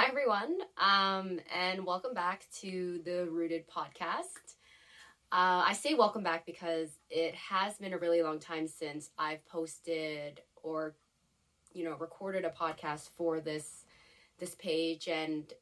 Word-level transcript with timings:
Hi, 0.00 0.08
everyone, 0.08 0.56
um, 0.78 1.40
and 1.54 1.84
welcome 1.84 2.14
back 2.14 2.46
to 2.60 3.02
the 3.04 3.26
Rooted 3.26 3.68
podcast. 3.68 4.54
Uh, 5.30 5.60
I 5.66 5.74
say 5.74 5.92
welcome 5.92 6.22
back 6.22 6.46
because 6.46 6.88
it 7.10 7.34
has 7.34 7.76
been 7.76 7.92
a 7.92 7.98
really 7.98 8.22
long 8.22 8.38
time 8.38 8.66
since 8.66 9.10
I've 9.18 9.46
posted 9.46 10.40
or, 10.62 10.94
you 11.74 11.84
know, 11.84 11.96
recorded 11.98 12.46
a 12.46 12.48
podcast 12.48 13.10
for 13.10 13.42
this 13.42 13.84
this 14.38 14.54
page, 14.54 15.06
and 15.06 15.52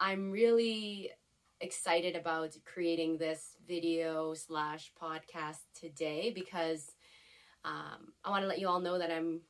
I'm 0.00 0.32
really 0.32 1.12
excited 1.60 2.16
about 2.16 2.56
creating 2.64 3.18
this 3.18 3.54
video 3.68 4.34
slash 4.34 4.90
podcast 5.00 5.60
today 5.72 6.32
because 6.34 6.90
um, 7.64 8.12
I 8.24 8.30
want 8.30 8.42
to 8.42 8.48
let 8.48 8.58
you 8.58 8.66
all 8.66 8.80
know 8.80 8.98
that 8.98 9.12
I'm 9.12 9.42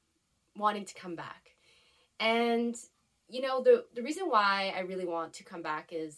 wanting 0.55 0.85
to 0.85 0.95
come 0.95 1.17
back. 1.17 1.53
And 2.21 2.77
you 3.29 3.41
know, 3.41 3.63
the 3.63 3.85
the 3.95 4.03
reason 4.03 4.29
why 4.29 4.73
I 4.77 4.81
really 4.81 5.07
want 5.07 5.33
to 5.35 5.45
come 5.45 5.63
back 5.63 5.91
is 5.93 6.17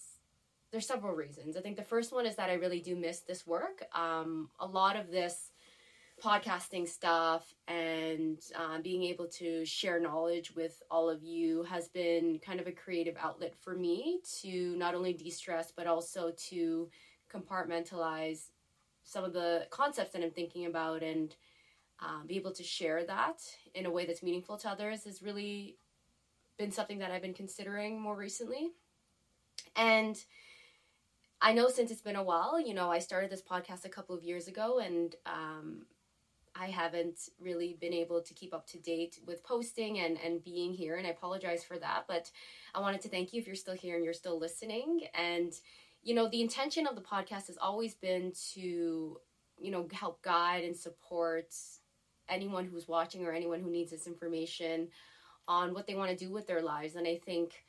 there's 0.71 0.87
several 0.87 1.15
reasons. 1.15 1.57
I 1.57 1.61
think 1.61 1.77
the 1.77 1.83
first 1.83 2.12
one 2.12 2.27
is 2.27 2.37
that 2.37 2.51
I 2.51 2.55
really 2.55 2.80
do 2.80 2.95
miss 2.95 3.21
this 3.21 3.47
work. 3.47 3.85
Um, 3.95 4.51
a 4.61 4.66
lot 4.66 4.97
of 4.97 5.11
this 5.11 5.51
podcasting 6.23 6.89
stuff 6.89 7.55
and 7.69 8.41
uh, 8.57 8.80
being 8.83 9.05
able 9.05 9.27
to 9.27 9.65
share 9.65 10.01
knowledge 10.01 10.55
with 10.55 10.83
all 10.91 11.09
of 11.09 11.23
you 11.23 11.63
has 11.63 11.89
been 11.89 12.41
kind 12.45 12.61
of 12.61 12.66
a 12.66 12.73
creative 12.73 13.16
outlet 13.21 13.55
for 13.57 13.75
me 13.75 14.21
to 14.41 14.75
not 14.77 14.95
only 14.97 15.13
de-stress 15.13 15.73
but 15.75 15.87
also 15.87 16.33
to 16.37 16.88
compartmentalize 17.33 18.51
some 19.05 19.25
of 19.25 19.33
the 19.33 19.66
concepts 19.71 20.13
that 20.13 20.23
I'm 20.23 20.33
thinking 20.33 20.66
about 20.66 21.02
and 21.02 21.35
um, 22.01 22.27
be 22.27 22.37
able 22.37 22.52
to 22.52 22.65
share 22.65 23.05
that 23.05 23.41
in 23.75 23.87
a 23.87 23.91
way 23.91 24.05
that's 24.05 24.23
meaningful 24.23 24.57
to 24.59 24.69
others 24.69 25.07
is 25.07 25.23
really 25.23 25.77
been 26.59 26.73
something 26.73 26.98
that 26.98 27.11
I've 27.11 27.23
been 27.23 27.35
considering 27.35 28.01
more 28.01 28.17
recently. 28.17 28.73
And 29.77 30.23
I 31.41 31.52
know 31.52 31.69
since 31.69 31.91
it's 31.91 32.02
been 32.02 32.16
a 32.16 32.23
while, 32.23 32.60
you 32.60 32.74
know, 32.74 32.91
I 32.91 32.99
started 32.99 33.30
this 33.30 33.43
podcast 33.43 33.85
a 33.85 33.88
couple 33.88 34.16
of 34.16 34.24
years 34.24 34.49
ago 34.49 34.80
and 34.80 35.15
um, 35.24 35.87
I 36.60 36.66
haven't 36.66 37.21
really 37.41 37.77
been 37.80 37.93
able 37.93 38.21
to 38.21 38.35
keep 38.35 38.52
up 38.52 38.66
to 38.69 38.79
date 38.79 39.21
with 39.24 39.45
posting 39.45 40.01
and, 40.01 40.19
and 40.24 40.43
being 40.43 40.73
here, 40.73 40.97
and 40.97 41.07
I 41.07 41.10
apologize 41.10 41.63
for 41.63 41.79
that. 41.79 42.05
But 42.09 42.30
I 42.75 42.80
wanted 42.80 43.01
to 43.02 43.09
thank 43.09 43.32
you 43.32 43.41
if 43.41 43.47
you're 43.47 43.54
still 43.54 43.75
here 43.75 43.95
and 43.95 44.04
you're 44.04 44.13
still 44.13 44.38
listening. 44.38 45.02
And, 45.15 45.52
you 46.02 46.15
know, 46.15 46.29
the 46.29 46.41
intention 46.41 46.87
of 46.87 46.97
the 46.97 47.02
podcast 47.02 47.47
has 47.47 47.59
always 47.60 47.95
been 47.95 48.32
to, 48.54 48.60
you 49.60 49.71
know, 49.71 49.87
help 49.93 50.23
guide 50.23 50.65
and 50.65 50.77
support 50.77 51.54
anyone 52.29 52.65
who's 52.65 52.88
watching 52.88 53.25
or 53.25 53.32
anyone 53.32 53.60
who 53.60 53.71
needs 53.71 53.93
this 53.93 54.07
information 54.09 54.88
on 55.49 55.74
what 55.74 55.87
they 55.87 55.95
want 55.95 56.10
to 56.10 56.24
do 56.24 56.30
with 56.30 56.46
their 56.46 56.63
lives. 56.63 56.95
And 56.95 57.09
I 57.09 57.18
think 57.24 57.65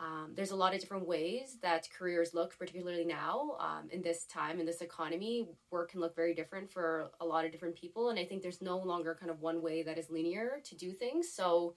um, 0.00 0.32
there's 0.34 0.52
a 0.52 0.56
lot 0.56 0.74
of 0.74 0.80
different 0.80 1.06
ways 1.06 1.58
that 1.60 1.88
careers 1.96 2.32
look, 2.32 2.56
particularly 2.58 3.04
now 3.04 3.56
um, 3.60 3.88
in 3.90 4.00
this 4.00 4.24
time, 4.26 4.58
in 4.60 4.66
this 4.66 4.80
economy. 4.80 5.46
Work 5.70 5.90
can 5.90 6.00
look 6.00 6.16
very 6.16 6.34
different 6.34 6.70
for 6.70 7.10
a 7.20 7.26
lot 7.26 7.44
of 7.44 7.52
different 7.52 7.76
people. 7.76 8.08
And 8.08 8.18
I 8.18 8.24
think 8.24 8.42
there's 8.42 8.62
no 8.62 8.78
longer 8.78 9.16
kind 9.18 9.30
of 9.30 9.40
one 9.40 9.60
way 9.60 9.82
that 9.82 9.98
is 9.98 10.08
linear 10.08 10.60
to 10.64 10.76
do 10.76 10.92
things. 10.92 11.32
So 11.32 11.74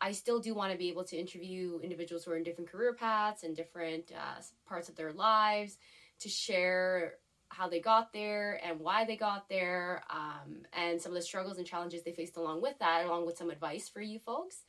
I 0.00 0.12
still 0.12 0.38
do 0.38 0.54
want 0.54 0.72
to 0.72 0.78
be 0.78 0.88
able 0.88 1.04
to 1.04 1.16
interview 1.16 1.80
individuals 1.82 2.24
who 2.24 2.30
are 2.30 2.36
in 2.36 2.44
different 2.44 2.70
career 2.70 2.94
paths 2.94 3.42
and 3.42 3.56
different 3.56 4.12
uh, 4.12 4.40
parts 4.66 4.88
of 4.88 4.94
their 4.94 5.12
lives 5.12 5.76
to 6.20 6.28
share 6.28 7.14
how 7.50 7.68
they 7.68 7.80
got 7.80 8.12
there 8.12 8.60
and 8.64 8.80
why 8.80 9.04
they 9.04 9.16
got 9.16 9.48
there, 9.48 10.02
um, 10.10 10.62
and 10.72 11.00
some 11.00 11.12
of 11.12 11.16
the 11.16 11.22
struggles 11.22 11.58
and 11.58 11.66
challenges 11.66 12.02
they 12.02 12.12
faced 12.12 12.36
along 12.36 12.62
with 12.62 12.78
that, 12.78 13.04
along 13.06 13.26
with 13.26 13.36
some 13.36 13.50
advice 13.50 13.88
for 13.88 14.00
you 14.00 14.18
folks. 14.18 14.64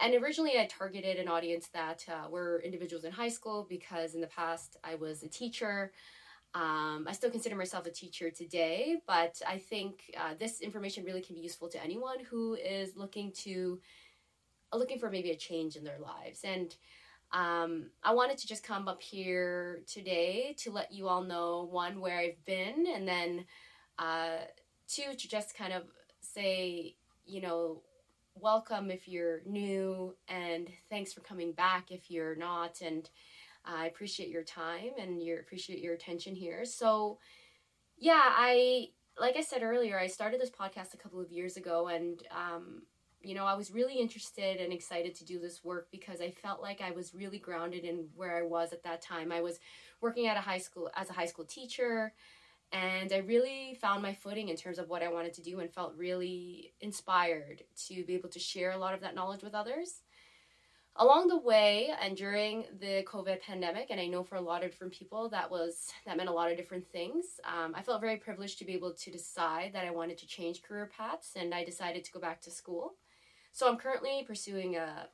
And 0.00 0.14
originally, 0.14 0.58
I 0.58 0.66
targeted 0.66 1.18
an 1.18 1.28
audience 1.28 1.68
that 1.74 2.04
uh, 2.08 2.28
were 2.30 2.62
individuals 2.64 3.04
in 3.04 3.12
high 3.12 3.28
school 3.28 3.66
because 3.68 4.14
in 4.14 4.20
the 4.20 4.26
past 4.26 4.78
I 4.82 4.94
was 4.94 5.22
a 5.22 5.28
teacher. 5.28 5.92
Um, 6.54 7.06
I 7.06 7.12
still 7.12 7.30
consider 7.30 7.54
myself 7.54 7.86
a 7.86 7.90
teacher 7.90 8.30
today, 8.30 8.96
but 9.06 9.40
I 9.46 9.58
think 9.58 10.14
uh, 10.18 10.34
this 10.38 10.62
information 10.62 11.04
really 11.04 11.20
can 11.20 11.36
be 11.36 11.42
useful 11.42 11.68
to 11.68 11.82
anyone 11.82 12.24
who 12.28 12.54
is 12.54 12.96
looking 12.96 13.30
to 13.44 13.80
uh, 14.72 14.76
looking 14.76 14.98
for 14.98 15.10
maybe 15.10 15.30
a 15.30 15.36
change 15.36 15.76
in 15.76 15.84
their 15.84 15.98
lives. 15.98 16.40
And 16.44 16.74
um, 17.32 17.90
I 18.02 18.12
wanted 18.12 18.38
to 18.38 18.46
just 18.46 18.64
come 18.64 18.88
up 18.88 19.00
here 19.00 19.82
today 19.86 20.54
to 20.58 20.72
let 20.72 20.92
you 20.92 21.08
all 21.08 21.22
know 21.22 21.68
one, 21.70 22.00
where 22.00 22.18
I've 22.18 22.44
been, 22.44 22.86
and 22.92 23.06
then 23.06 23.44
uh, 23.98 24.38
two, 24.88 25.14
to 25.16 25.28
just 25.28 25.56
kind 25.56 25.72
of 25.72 25.84
say, 26.20 26.96
you 27.24 27.40
know, 27.40 27.82
welcome 28.34 28.90
if 28.90 29.06
you're 29.06 29.40
new, 29.46 30.14
and 30.28 30.68
thanks 30.88 31.12
for 31.12 31.20
coming 31.20 31.52
back 31.52 31.90
if 31.90 32.10
you're 32.10 32.34
not. 32.34 32.80
And 32.80 33.08
I 33.64 33.86
appreciate 33.86 34.30
your 34.30 34.42
time 34.42 34.92
and 34.98 35.22
your 35.22 35.38
appreciate 35.38 35.80
your 35.80 35.94
attention 35.94 36.34
here. 36.34 36.64
So, 36.64 37.18
yeah, 37.98 38.22
I 38.24 38.88
like 39.18 39.36
I 39.36 39.42
said 39.42 39.62
earlier, 39.62 39.98
I 39.98 40.06
started 40.06 40.40
this 40.40 40.50
podcast 40.50 40.94
a 40.94 40.96
couple 40.96 41.20
of 41.20 41.30
years 41.30 41.56
ago, 41.56 41.88
and 41.88 42.20
um, 42.30 42.82
you 43.22 43.34
know, 43.34 43.44
I 43.44 43.54
was 43.54 43.70
really 43.70 43.94
interested 43.94 44.60
and 44.60 44.72
excited 44.72 45.14
to 45.16 45.24
do 45.24 45.38
this 45.38 45.62
work 45.62 45.88
because 45.90 46.20
I 46.20 46.30
felt 46.30 46.62
like 46.62 46.80
I 46.80 46.90
was 46.90 47.14
really 47.14 47.38
grounded 47.38 47.84
in 47.84 48.06
where 48.16 48.36
I 48.36 48.42
was 48.42 48.72
at 48.72 48.82
that 48.84 49.02
time. 49.02 49.30
I 49.32 49.40
was 49.40 49.58
working 50.00 50.26
at 50.26 50.36
a 50.36 50.40
high 50.40 50.58
school 50.58 50.90
as 50.96 51.10
a 51.10 51.12
high 51.12 51.26
school 51.26 51.44
teacher 51.44 52.12
and 52.72 53.12
I 53.12 53.18
really 53.18 53.76
found 53.80 54.02
my 54.02 54.14
footing 54.14 54.48
in 54.48 54.56
terms 54.56 54.78
of 54.78 54.88
what 54.88 55.02
I 55.02 55.08
wanted 55.08 55.34
to 55.34 55.42
do 55.42 55.60
and 55.60 55.70
felt 55.70 55.94
really 55.96 56.72
inspired 56.80 57.64
to 57.88 58.04
be 58.04 58.14
able 58.14 58.28
to 58.28 58.38
share 58.38 58.70
a 58.70 58.78
lot 58.78 58.94
of 58.94 59.00
that 59.00 59.14
knowledge 59.14 59.42
with 59.42 59.54
others. 59.54 60.02
Along 60.96 61.28
the 61.28 61.38
way 61.38 61.90
and 62.00 62.16
during 62.16 62.64
the 62.80 63.04
COVID 63.04 63.40
pandemic, 63.40 63.88
and 63.90 64.00
I 64.00 64.06
know 64.06 64.22
for 64.22 64.36
a 64.36 64.40
lot 64.40 64.64
of 64.64 64.70
different 64.70 64.92
people 64.92 65.28
that 65.30 65.50
was 65.50 65.88
that 66.04 66.16
meant 66.16 66.28
a 66.28 66.32
lot 66.32 66.50
of 66.50 66.56
different 66.56 66.86
things. 66.90 67.40
Um, 67.44 67.74
I 67.76 67.82
felt 67.82 68.00
very 68.00 68.16
privileged 68.16 68.58
to 68.58 68.64
be 68.64 68.74
able 68.74 68.92
to 68.92 69.10
decide 69.10 69.72
that 69.72 69.86
I 69.86 69.92
wanted 69.92 70.18
to 70.18 70.26
change 70.26 70.62
career 70.62 70.90
paths, 70.96 71.32
and 71.36 71.54
I 71.54 71.64
decided 71.64 72.04
to 72.04 72.12
go 72.12 72.20
back 72.20 72.40
to 72.42 72.50
school. 72.50 72.94
So 73.52 73.68
I'm 73.68 73.76
currently 73.76 74.24
pursuing 74.26 74.76
a 74.76 75.08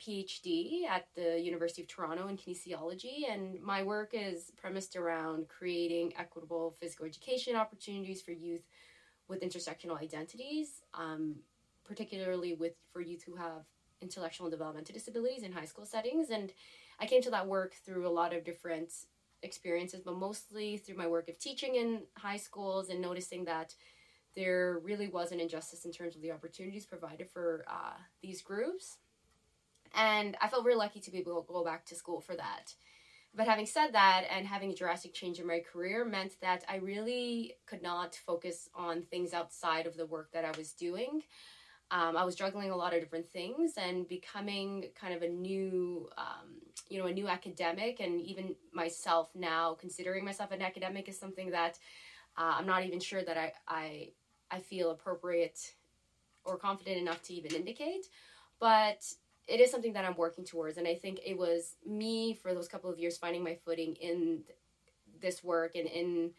PhD 0.00 0.84
at 0.88 1.06
the 1.14 1.40
University 1.40 1.82
of 1.82 1.88
Toronto 1.88 2.28
in 2.28 2.36
kinesiology, 2.36 3.30
and 3.30 3.60
my 3.62 3.82
work 3.82 4.10
is 4.12 4.52
premised 4.56 4.96
around 4.96 5.48
creating 5.48 6.12
equitable 6.18 6.74
physical 6.78 7.06
education 7.06 7.56
opportunities 7.56 8.20
for 8.20 8.32
youth 8.32 8.62
with 9.28 9.42
intersectional 9.42 10.00
identities, 10.00 10.82
um, 10.94 11.36
particularly 11.84 12.54
with 12.54 12.74
for 12.92 13.00
youth 13.00 13.22
who 13.22 13.36
have 13.36 13.64
intellectual 14.00 14.46
and 14.46 14.52
developmental 14.52 14.92
disabilities 14.92 15.44
in 15.44 15.52
high 15.52 15.64
school 15.64 15.86
settings. 15.86 16.30
And 16.30 16.52
I 16.98 17.06
came 17.06 17.22
to 17.22 17.30
that 17.30 17.46
work 17.46 17.74
through 17.84 18.06
a 18.06 18.10
lot 18.10 18.34
of 18.34 18.44
different 18.44 18.92
experiences, 19.42 20.02
but 20.04 20.16
mostly 20.16 20.76
through 20.76 20.96
my 20.96 21.06
work 21.06 21.28
of 21.28 21.38
teaching 21.38 21.76
in 21.76 22.02
high 22.16 22.36
schools 22.36 22.90
and 22.90 23.00
noticing 23.00 23.44
that 23.44 23.74
there 24.34 24.80
really 24.82 25.08
was 25.08 25.32
an 25.32 25.40
injustice 25.40 25.84
in 25.84 25.92
terms 25.92 26.16
of 26.16 26.22
the 26.22 26.32
opportunities 26.32 26.86
provided 26.86 27.28
for 27.30 27.64
uh, 27.68 27.98
these 28.22 28.42
groups. 28.42 28.98
And 29.94 30.36
I 30.40 30.48
felt 30.48 30.64
really 30.64 30.78
lucky 30.78 31.00
to 31.00 31.10
be 31.10 31.18
able 31.18 31.42
to 31.42 31.52
go 31.52 31.64
back 31.64 31.84
to 31.86 31.94
school 31.94 32.20
for 32.20 32.34
that. 32.36 32.74
But 33.34 33.48
having 33.48 33.66
said 33.66 33.92
that, 33.92 34.24
and 34.30 34.46
having 34.46 34.70
a 34.70 34.74
drastic 34.74 35.14
change 35.14 35.38
in 35.38 35.46
my 35.46 35.60
career 35.60 36.04
meant 36.04 36.36
that 36.42 36.64
I 36.68 36.76
really 36.76 37.54
could 37.66 37.82
not 37.82 38.14
focus 38.14 38.68
on 38.74 39.02
things 39.02 39.32
outside 39.32 39.86
of 39.86 39.96
the 39.96 40.04
work 40.04 40.32
that 40.32 40.44
I 40.44 40.52
was 40.56 40.72
doing. 40.72 41.22
Um, 41.90 42.16
I 42.16 42.24
was 42.24 42.34
juggling 42.34 42.70
a 42.70 42.76
lot 42.76 42.94
of 42.94 43.00
different 43.00 43.26
things 43.26 43.74
and 43.76 44.08
becoming 44.08 44.86
kind 44.98 45.14
of 45.14 45.22
a 45.22 45.28
new, 45.28 46.08
um, 46.16 46.60
you 46.88 46.98
know, 46.98 47.06
a 47.06 47.12
new 47.12 47.28
academic, 47.28 48.00
and 48.00 48.20
even 48.20 48.54
myself 48.72 49.30
now 49.34 49.76
considering 49.78 50.24
myself 50.24 50.52
an 50.52 50.62
academic 50.62 51.08
is 51.08 51.18
something 51.18 51.50
that 51.50 51.78
uh, 52.36 52.54
I'm 52.58 52.66
not 52.66 52.84
even 52.84 53.00
sure 53.00 53.22
that 53.22 53.36
I, 53.36 53.52
I 53.68 54.08
I 54.52 54.60
feel 54.60 54.90
appropriate 54.90 55.74
or 56.44 56.56
confident 56.56 56.98
enough 56.98 57.22
to 57.24 57.34
even 57.34 57.54
indicate. 57.54 58.06
But 58.60 59.04
it 59.48 59.60
is 59.60 59.70
something 59.70 59.92
that 59.94 60.04
I'm 60.04 60.16
working 60.16 60.44
towards. 60.44 60.78
And 60.78 60.86
I 60.86 60.94
think 60.94 61.20
it 61.24 61.36
was 61.36 61.76
me 61.86 62.34
for 62.34 62.54
those 62.54 62.68
couple 62.68 62.90
of 62.90 62.98
years 62.98 63.16
finding 63.16 63.42
my 63.42 63.54
footing 63.54 63.96
in 63.96 64.42
this 65.20 65.42
work 65.42 65.74
and 65.74 65.86
in 65.86 66.30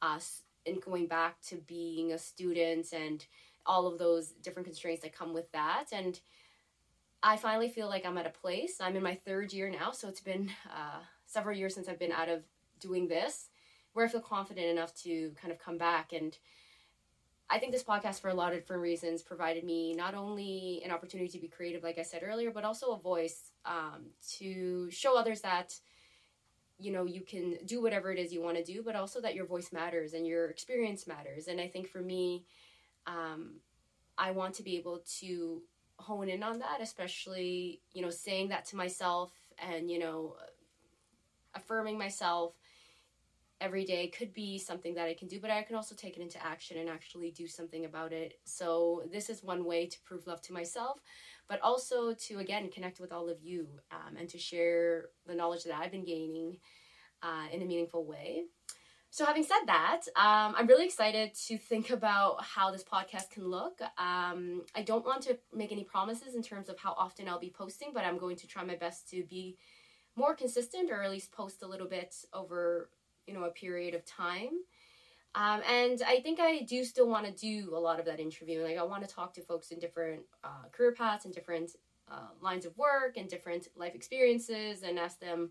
us 0.00 0.42
and 0.66 0.80
going 0.80 1.06
back 1.06 1.40
to 1.40 1.56
being 1.56 2.12
a 2.12 2.18
student 2.18 2.92
and 2.92 3.24
all 3.66 3.86
of 3.86 3.98
those 3.98 4.28
different 4.28 4.66
constraints 4.66 5.02
that 5.02 5.14
come 5.14 5.34
with 5.34 5.50
that. 5.52 5.86
And 5.92 6.18
I 7.22 7.36
finally 7.36 7.68
feel 7.68 7.88
like 7.88 8.06
I'm 8.06 8.18
at 8.18 8.26
a 8.26 8.30
place. 8.30 8.78
I'm 8.80 8.96
in 8.96 9.02
my 9.02 9.14
third 9.14 9.52
year 9.52 9.68
now, 9.68 9.90
so 9.90 10.08
it's 10.08 10.20
been 10.20 10.50
uh, 10.70 11.00
several 11.26 11.56
years 11.56 11.74
since 11.74 11.88
I've 11.88 11.98
been 11.98 12.12
out 12.12 12.28
of 12.28 12.42
doing 12.78 13.08
this, 13.08 13.48
where 13.92 14.04
I 14.04 14.08
feel 14.08 14.20
confident 14.20 14.66
enough 14.66 14.94
to 15.02 15.32
kind 15.40 15.52
of 15.52 15.58
come 15.58 15.78
back 15.78 16.12
and 16.12 16.36
I 17.48 17.58
think 17.58 17.72
this 17.72 17.84
podcast, 17.84 18.20
for 18.20 18.28
a 18.28 18.34
lot 18.34 18.52
of 18.52 18.58
different 18.58 18.82
reasons, 18.82 19.22
provided 19.22 19.64
me 19.64 19.94
not 19.94 20.14
only 20.14 20.82
an 20.84 20.90
opportunity 20.90 21.28
to 21.30 21.38
be 21.38 21.48
creative, 21.48 21.82
like 21.84 21.98
I 21.98 22.02
said 22.02 22.22
earlier, 22.24 22.50
but 22.50 22.64
also 22.64 22.92
a 22.92 22.98
voice 22.98 23.52
um, 23.64 24.06
to 24.38 24.90
show 24.90 25.16
others 25.16 25.42
that 25.42 25.74
you 26.78 26.92
know 26.92 27.04
you 27.06 27.22
can 27.22 27.56
do 27.64 27.80
whatever 27.80 28.12
it 28.12 28.18
is 28.18 28.32
you 28.32 28.42
want 28.42 28.56
to 28.56 28.64
do, 28.64 28.82
but 28.82 28.96
also 28.96 29.20
that 29.20 29.34
your 29.34 29.46
voice 29.46 29.72
matters 29.72 30.12
and 30.12 30.26
your 30.26 30.50
experience 30.50 31.06
matters. 31.06 31.46
And 31.46 31.60
I 31.60 31.68
think 31.68 31.88
for 31.88 32.00
me, 32.00 32.44
um, 33.06 33.60
I 34.18 34.32
want 34.32 34.54
to 34.54 34.62
be 34.62 34.76
able 34.76 35.02
to 35.20 35.62
hone 35.98 36.28
in 36.28 36.42
on 36.42 36.58
that, 36.58 36.80
especially, 36.80 37.80
you 37.92 38.02
know, 38.02 38.10
saying 38.10 38.48
that 38.48 38.64
to 38.66 38.76
myself 38.76 39.32
and, 39.58 39.90
you 39.90 39.98
know, 39.98 40.36
affirming 41.54 41.98
myself 41.98 42.54
every 43.60 43.84
day 43.84 44.08
could 44.08 44.32
be 44.32 44.58
something 44.58 44.94
that 44.94 45.06
I 45.06 45.14
can 45.14 45.28
do, 45.28 45.40
but 45.40 45.50
I 45.50 45.62
can 45.62 45.76
also 45.76 45.94
take 45.94 46.16
it 46.16 46.22
into 46.22 46.44
action 46.44 46.78
and 46.78 46.88
actually 46.88 47.30
do 47.30 47.46
something 47.46 47.84
about 47.84 48.12
it. 48.12 48.34
So, 48.44 49.02
this 49.10 49.30
is 49.30 49.42
one 49.42 49.64
way 49.64 49.86
to 49.86 50.00
prove 50.04 50.26
love 50.26 50.42
to 50.42 50.52
myself, 50.52 51.00
but 51.48 51.60
also 51.60 52.12
to 52.12 52.38
again 52.38 52.70
connect 52.70 53.00
with 53.00 53.12
all 53.12 53.28
of 53.28 53.42
you 53.42 53.68
um, 53.90 54.16
and 54.18 54.28
to 54.28 54.38
share 54.38 55.06
the 55.26 55.34
knowledge 55.34 55.64
that 55.64 55.74
I've 55.74 55.92
been 55.92 56.04
gaining 56.04 56.58
uh, 57.22 57.46
in 57.52 57.62
a 57.62 57.64
meaningful 57.64 58.04
way. 58.04 58.44
So, 59.10 59.24
having 59.24 59.44
said 59.44 59.64
that, 59.66 60.02
um, 60.16 60.54
I'm 60.58 60.66
really 60.66 60.84
excited 60.84 61.34
to 61.46 61.56
think 61.56 61.88
about 61.90 62.44
how 62.44 62.70
this 62.70 62.84
podcast 62.84 63.30
can 63.30 63.48
look. 63.48 63.80
Um, 63.96 64.62
I 64.74 64.82
don't 64.84 65.06
want 65.06 65.22
to 65.22 65.38
make 65.54 65.72
any 65.72 65.84
promises 65.84 66.34
in 66.34 66.42
terms 66.42 66.68
of 66.68 66.78
how 66.78 66.92
often 66.92 67.26
I'll 67.26 67.40
be 67.40 67.54
posting, 67.56 67.92
but 67.94 68.04
I'm 68.04 68.18
going 68.18 68.36
to 68.36 68.46
try 68.46 68.62
my 68.64 68.76
best 68.76 69.08
to 69.10 69.24
be 69.24 69.56
more 70.16 70.34
consistent 70.34 70.90
or 70.90 71.02
at 71.02 71.10
least 71.10 71.30
post 71.30 71.62
a 71.62 71.66
little 71.66 71.88
bit 71.88 72.14
over 72.32 72.88
you 73.26 73.34
know 73.34 73.44
a 73.44 73.50
period 73.50 73.94
of 73.94 74.04
time. 74.04 74.50
Um, 75.34 75.60
and 75.68 76.02
i 76.06 76.20
think 76.20 76.40
i 76.40 76.62
do 76.62 76.82
still 76.82 77.08
want 77.08 77.26
to 77.26 77.32
do 77.32 77.76
a 77.76 77.78
lot 77.78 78.00
of 78.00 78.06
that 78.06 78.20
interviewing. 78.20 78.66
Like 78.66 78.78
i 78.78 78.82
want 78.82 79.06
to 79.06 79.14
talk 79.14 79.34
to 79.34 79.42
folks 79.42 79.70
in 79.70 79.78
different 79.78 80.22
uh, 80.42 80.68
career 80.72 80.92
paths 80.92 81.24
and 81.24 81.34
different 81.34 81.72
uh, 82.10 82.28
lines 82.40 82.64
of 82.64 82.76
work 82.78 83.16
and 83.16 83.28
different 83.28 83.68
life 83.76 83.94
experiences 83.94 84.82
and 84.82 84.98
ask 84.98 85.20
them 85.20 85.50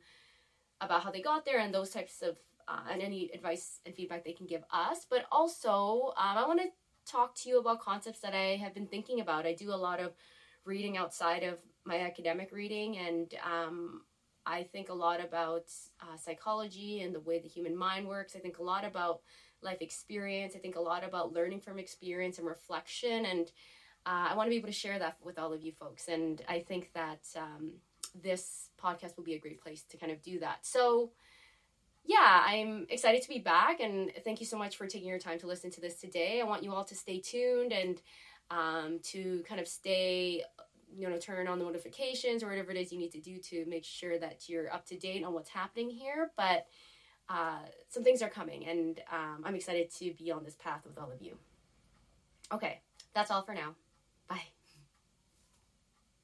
about 0.82 1.04
how 1.04 1.12
they 1.12 1.22
got 1.22 1.46
there 1.46 1.60
and 1.60 1.74
those 1.74 1.90
types 1.90 2.22
of 2.22 2.38
uh, 2.68 2.80
and 2.92 3.02
any 3.02 3.30
advice 3.34 3.80
and 3.86 3.94
feedback 3.94 4.24
they 4.24 4.34
can 4.34 4.48
give 4.48 4.64
us. 4.72 5.06
But 5.08 5.26
also 5.32 6.14
um, 6.18 6.38
i 6.38 6.48
want 6.48 6.62
to 6.62 6.70
talk 7.06 7.36
to 7.36 7.50
you 7.50 7.60
about 7.60 7.80
concepts 7.80 8.20
that 8.22 8.34
i 8.34 8.56
have 8.56 8.74
been 8.74 8.88
thinking 8.88 9.20
about. 9.22 9.46
I 9.46 9.54
do 9.54 9.72
a 9.72 9.76
lot 9.76 10.00
of 10.00 10.14
reading 10.66 10.98
outside 10.98 11.44
of 11.44 11.60
my 11.86 12.00
academic 12.00 12.52
reading 12.52 12.98
and 12.98 13.34
um, 13.44 14.02
I 14.46 14.64
think 14.64 14.90
a 14.90 14.94
lot 14.94 15.24
about 15.24 15.72
uh, 16.02 16.18
psychology 16.18 17.02
and 17.02 17.14
the 17.14 17.20
way 17.20 17.40
the 17.40 17.48
human 17.48 17.76
mind 17.76 18.08
works. 18.08 18.36
I 18.36 18.40
think 18.40 18.60
a 18.60 18.64
lot 18.64 18.86
about 18.86 19.22
life 19.62 19.82
experience. 19.82 20.54
I 20.56 20.60
think 20.60 20.76
a 20.76 20.82
lot 20.82 21.04
about 21.04 21.34
learning 21.34 21.62
from 21.62 21.80
experience 21.80 22.38
and 22.38 22.48
reflection. 22.48 23.26
And 23.26 23.48
uh, 24.06 24.30
I 24.30 24.36
want 24.36 24.48
to 24.48 24.52
be 24.52 24.58
able 24.58 24.68
to 24.68 24.74
share 24.74 25.00
that 25.00 25.18
with 25.24 25.40
all 25.40 25.52
of 25.52 25.62
you 25.62 25.72
folks. 25.72 26.08
And 26.08 26.42
I 26.48 26.60
think 26.60 26.92
that 26.94 27.26
um, 27.36 27.72
this 28.22 28.70
podcast 28.82 29.18
will 29.18 29.24
be 29.24 29.34
a 29.34 29.40
great 29.40 29.62
place 29.62 29.84
to 29.90 29.98
kind 29.98 30.12
of 30.12 30.22
do 30.22 30.40
that. 30.40 30.60
So, 30.66 31.12
yeah, 32.06 32.44
I'm 32.46 32.86
excited 32.90 33.24
to 33.24 33.30
be 33.30 33.40
back. 33.40 33.80
And 33.80 34.12
thank 34.24 34.40
you 34.40 34.46
so 34.46 34.58
much 34.58 34.78
for 34.78 34.86
taking 34.86 35.10
your 35.10 35.20
time 35.20 35.40
to 35.40 35.48
listen 35.48 35.72
to 35.72 35.82
this 35.82 35.96
today. 35.96 36.40
I 36.40 36.46
want 36.46 36.64
you 36.64 36.72
all 36.72 36.86
to 36.86 36.96
stay 36.96 37.20
tuned 37.20 37.74
and 37.74 38.00
um, 38.52 39.00
to 39.04 39.44
kind 39.48 39.60
of 39.60 39.68
stay 39.68 40.44
you 40.96 41.10
know 41.10 41.18
turn 41.18 41.48
on 41.48 41.60
the 41.60 41.66
notifications 41.66 42.44
or 42.44 42.48
whatever 42.48 42.72
it 42.72 42.78
is 42.78 42.92
you 42.92 43.00
need 43.00 43.12
to 43.12 43.20
do 43.20 43.38
to 43.38 43.66
make 43.68 43.84
sure 43.84 44.18
that 44.18 44.48
you're 44.48 44.72
up 44.74 44.86
to 44.86 44.98
date 44.98 45.24
on 45.24 45.34
what's 45.34 45.50
happening 45.50 45.90
here 45.90 46.32
but 46.38 46.68
uh, 47.28 47.58
some 47.90 48.04
things 48.04 48.22
are 48.22 48.30
coming 48.30 48.66
and 48.68 49.02
um, 49.12 49.44
i'm 49.44 49.56
excited 49.56 49.90
to 49.90 50.14
be 50.14 50.32
on 50.32 50.44
this 50.44 50.56
path 50.56 50.82
with 50.86 50.98
all 50.98 51.12
of 51.12 51.22
you. 51.22 51.38
Okay 52.52 52.80
that's 53.14 53.32
all 53.32 53.42
for 53.42 53.54
now. 53.54 53.76
Bye 54.28 54.55